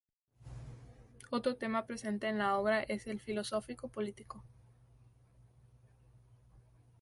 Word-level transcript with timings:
Otro 1.29 1.57
tema 1.57 1.85
presente 1.85 2.27
en 2.27 2.39
la 2.39 2.57
obra 2.57 2.81
es 2.81 3.05
el 3.05 3.19
filosófico-político. 3.19 4.43